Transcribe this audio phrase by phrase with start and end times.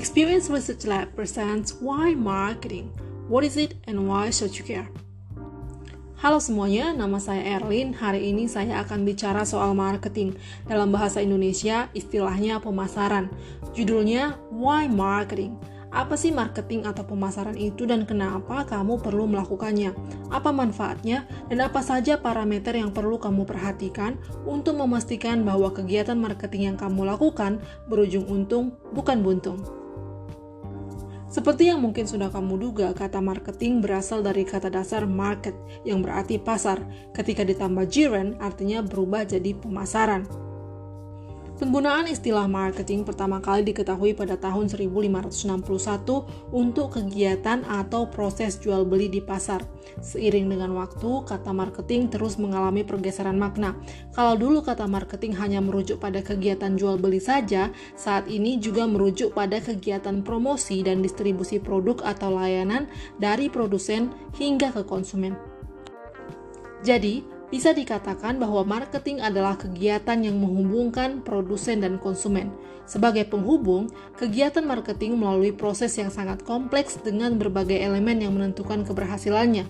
[0.00, 2.88] Experience Research Lab presents Why Marketing?
[3.28, 4.88] What is it and why should you care?
[6.24, 7.92] Halo semuanya, nama saya Erlin.
[7.92, 10.40] Hari ini saya akan bicara soal marketing.
[10.64, 13.28] Dalam bahasa Indonesia, istilahnya pemasaran.
[13.76, 15.60] Judulnya Why Marketing?
[15.92, 19.92] Apa sih marketing atau pemasaran itu dan kenapa kamu perlu melakukannya?
[20.32, 24.16] Apa manfaatnya dan apa saja parameter yang perlu kamu perhatikan
[24.48, 29.79] untuk memastikan bahwa kegiatan marketing yang kamu lakukan berujung untung bukan buntung?
[31.30, 35.54] Seperti yang mungkin sudah kamu duga, kata marketing berasal dari kata dasar market
[35.86, 36.82] yang berarti pasar.
[37.14, 40.49] Ketika ditambah jiren artinya berubah jadi pemasaran.
[41.60, 45.60] Penggunaan istilah marketing pertama kali diketahui pada tahun 1561
[46.56, 49.60] untuk kegiatan atau proses jual beli di pasar.
[50.00, 53.76] Seiring dengan waktu, kata marketing terus mengalami pergeseran makna.
[54.16, 59.36] Kalau dulu kata marketing hanya merujuk pada kegiatan jual beli saja, saat ini juga merujuk
[59.36, 62.88] pada kegiatan promosi dan distribusi produk atau layanan
[63.20, 64.08] dari produsen
[64.40, 65.36] hingga ke konsumen.
[66.80, 72.54] Jadi, bisa dikatakan bahwa marketing adalah kegiatan yang menghubungkan produsen dan konsumen.
[72.86, 79.66] Sebagai penghubung, kegiatan marketing melalui proses yang sangat kompleks dengan berbagai elemen yang menentukan keberhasilannya.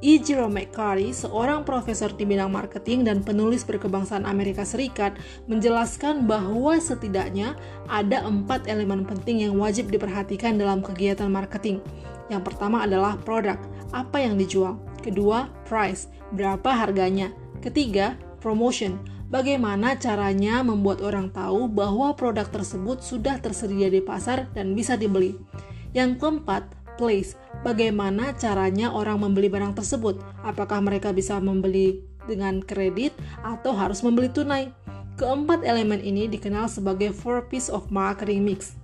[0.00, 0.16] E.
[0.16, 5.12] Jerome McCarty, seorang profesor di bidang marketing dan penulis berkebangsaan Amerika Serikat,
[5.44, 7.52] menjelaskan bahwa setidaknya
[7.84, 11.84] ada empat elemen penting yang wajib diperhatikan dalam kegiatan marketing.
[12.32, 13.60] Yang pertama adalah produk,
[13.92, 14.80] apa yang dijual.
[15.00, 17.32] Kedua, price, berapa harganya.
[17.64, 24.72] Ketiga, promotion, bagaimana caranya membuat orang tahu bahwa produk tersebut sudah tersedia di pasar dan
[24.72, 25.36] bisa dibeli.
[25.96, 26.68] Yang keempat,
[27.00, 30.20] place, bagaimana caranya orang membeli barang tersebut.
[30.44, 34.70] Apakah mereka bisa membeli dengan kredit atau harus membeli tunai.
[35.16, 38.76] Keempat elemen ini dikenal sebagai four piece of marketing mix.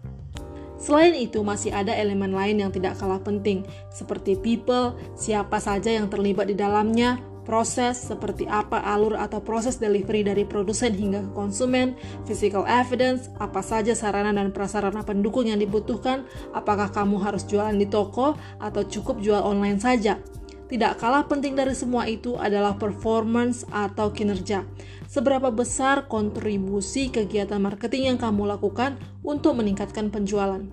[0.77, 6.13] Selain itu, masih ada elemen lain yang tidak kalah penting, seperti people, siapa saja yang
[6.13, 7.17] terlibat di dalamnya,
[7.47, 11.95] proses seperti apa alur atau proses delivery dari produsen hingga ke konsumen,
[12.27, 17.86] physical evidence, apa saja sarana dan prasarana pendukung yang dibutuhkan, apakah kamu harus jualan di
[17.86, 20.19] toko atau cukup jual online saja.
[20.67, 24.67] Tidak kalah penting dari semua itu adalah performance atau kinerja.
[25.07, 30.67] Seberapa besar kontribusi kegiatan marketing yang kamu lakukan untuk meningkatkan penjualan?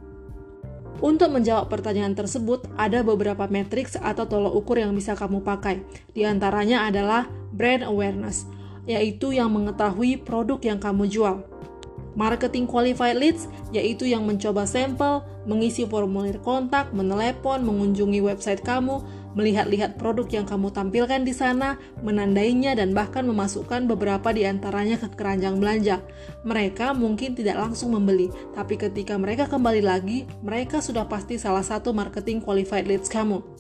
[1.04, 5.84] Untuk menjawab pertanyaan tersebut, ada beberapa matriks atau tolok ukur yang bisa kamu pakai.
[6.16, 8.50] Di antaranya adalah brand awareness,
[8.90, 11.44] yaitu yang mengetahui produk yang kamu jual.
[12.16, 19.02] Marketing qualified leads, yaitu yang mencoba sampel, mengisi formulir kontak, menelepon, mengunjungi website kamu,
[19.38, 25.14] melihat-lihat produk yang kamu tampilkan di sana, menandainya, dan bahkan memasukkan beberapa di antaranya ke
[25.14, 26.02] keranjang belanja.
[26.42, 31.94] Mereka mungkin tidak langsung membeli, tapi ketika mereka kembali lagi, mereka sudah pasti salah satu
[31.94, 33.53] marketing qualified leads kamu.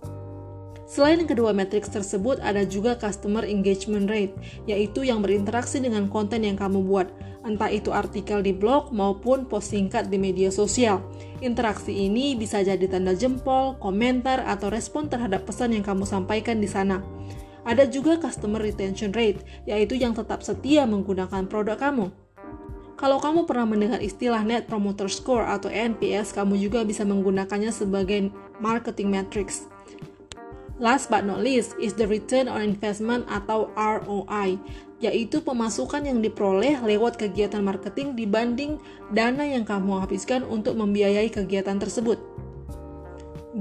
[0.93, 4.37] Selain kedua matriks tersebut, ada juga customer engagement rate,
[4.69, 7.09] yaitu yang berinteraksi dengan konten yang kamu buat,
[7.41, 11.01] entah itu artikel di blog maupun post singkat di media sosial.
[11.41, 16.69] Interaksi ini bisa jadi tanda jempol, komentar, atau respon terhadap pesan yang kamu sampaikan di
[16.69, 17.01] sana.
[17.65, 22.13] Ada juga customer retention rate, yaitu yang tetap setia menggunakan produk kamu.
[23.01, 28.29] Kalau kamu pernah mendengar istilah Net Promoter Score atau NPS, kamu juga bisa menggunakannya sebagai
[28.61, 29.72] marketing metrics.
[30.83, 34.59] Last but not least is the return on investment atau ROI,
[34.99, 38.83] yaitu pemasukan yang diperoleh lewat kegiatan marketing dibanding
[39.15, 42.19] dana yang kamu habiskan untuk membiayai kegiatan tersebut.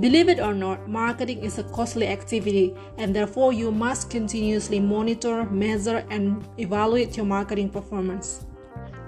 [0.02, 5.46] Believe it or not, marketing is a costly activity, and therefore you must continuously monitor,
[5.46, 8.42] measure, and evaluate your marketing performance.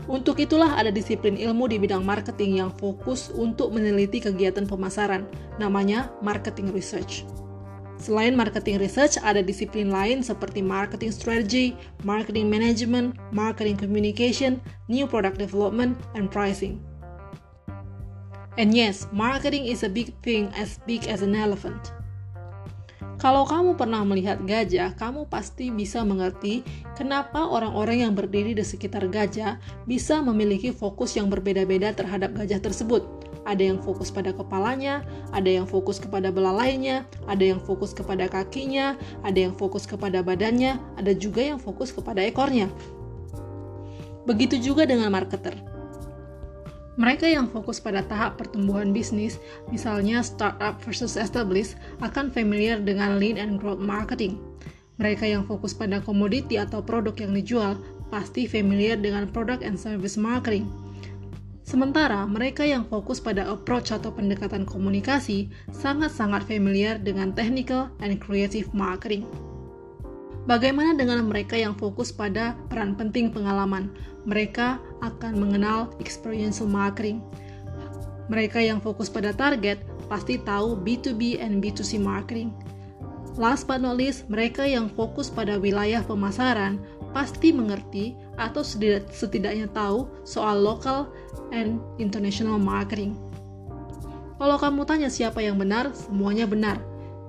[0.06, 5.26] Untuk itulah ada disiplin ilmu di bidang marketing yang fokus untuk meneliti kegiatan pemasaran,
[5.58, 7.26] namanya marketing research.
[7.94, 14.58] Selain marketing research, ada disiplin lain seperti marketing strategy, marketing management, marketing communication,
[14.90, 16.82] new product development, and pricing.
[18.58, 21.94] And yes, marketing is a big thing as big as an elephant.
[23.24, 26.60] Kalau kamu pernah melihat gajah, kamu pasti bisa mengerti
[26.92, 29.56] kenapa orang-orang yang berdiri di sekitar gajah
[29.88, 35.68] bisa memiliki fokus yang berbeda-beda terhadap gajah tersebut ada yang fokus pada kepalanya, ada yang
[35.68, 41.44] fokus kepada belalainya, ada yang fokus kepada kakinya, ada yang fokus kepada badannya, ada juga
[41.44, 42.72] yang fokus kepada ekornya.
[44.24, 45.52] Begitu juga dengan marketer.
[46.94, 53.34] Mereka yang fokus pada tahap pertumbuhan bisnis, misalnya startup versus established, akan familiar dengan lean
[53.34, 54.38] and growth marketing.
[55.02, 57.74] Mereka yang fokus pada komoditi atau produk yang dijual,
[58.14, 60.70] pasti familiar dengan product and service marketing.
[61.74, 68.70] Sementara mereka yang fokus pada approach atau pendekatan komunikasi sangat-sangat familiar dengan technical and creative
[68.70, 69.26] marketing.
[70.46, 73.90] Bagaimana dengan mereka yang fokus pada peran penting pengalaman?
[74.22, 77.18] Mereka akan mengenal experiential marketing.
[78.30, 82.54] Mereka yang fokus pada target pasti tahu B2B and B2C marketing.
[83.34, 86.78] Last but not least, mereka yang fokus pada wilayah pemasaran
[87.10, 88.62] pasti mengerti atau
[89.10, 91.10] setidaknya tahu soal local
[91.54, 93.14] and international marketing.
[94.34, 96.82] Kalau kamu tanya siapa yang benar, semuanya benar.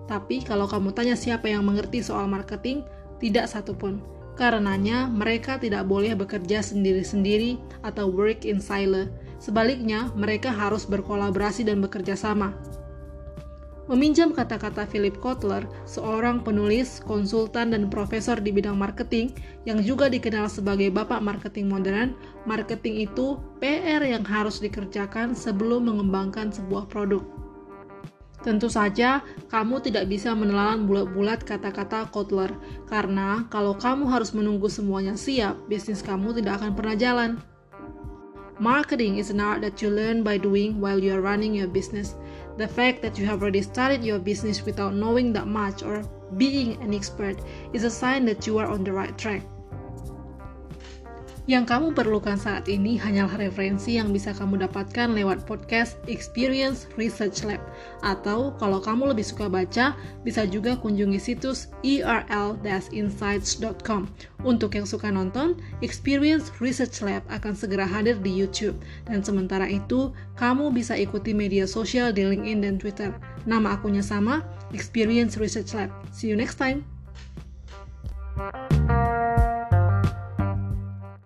[0.10, 2.82] Tapi kalau kamu tanya siapa yang mengerti soal marketing,
[3.22, 4.02] tidak satupun.
[4.36, 7.56] Karenanya, mereka tidak boleh bekerja sendiri-sendiri
[7.88, 9.08] atau work in silo.
[9.40, 12.52] Sebaliknya, mereka harus berkolaborasi dan bekerja sama.
[13.86, 19.30] Meminjam kata-kata Philip Kotler, seorang penulis, konsultan, dan profesor di bidang marketing
[19.70, 22.18] yang juga dikenal sebagai bapak marketing modern,
[22.50, 27.22] marketing itu PR yang harus dikerjakan sebelum mengembangkan sebuah produk.
[28.42, 29.22] Tentu saja,
[29.54, 32.50] kamu tidak bisa menelan bulat-bulat kata-kata Kotler,
[32.90, 37.32] karena kalau kamu harus menunggu semuanya siap, bisnis kamu tidak akan pernah jalan.
[38.60, 42.16] Marketing is an art that you learn by doing while you are running your business.
[42.56, 46.04] The fact that you have already started your business without knowing that much or
[46.38, 47.38] being an expert
[47.74, 49.42] is a sign that you are on the right track.
[51.46, 57.46] Yang kamu perlukan saat ini hanyalah referensi yang bisa kamu dapatkan lewat podcast Experience Research
[57.46, 57.62] Lab.
[58.02, 59.94] Atau kalau kamu lebih suka baca,
[60.26, 64.10] bisa juga kunjungi situs erl-insights.com.
[64.42, 65.54] Untuk yang suka nonton,
[65.86, 68.82] Experience Research Lab akan segera hadir di YouTube.
[69.06, 70.10] Dan sementara itu,
[70.42, 73.14] kamu bisa ikuti media sosial di LinkedIn dan Twitter.
[73.46, 74.42] Nama akunnya sama,
[74.74, 75.94] Experience Research Lab.
[76.10, 76.95] See you next time!